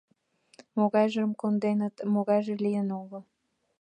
[0.77, 3.23] Могайжым конденыт, могайже лийын огыл.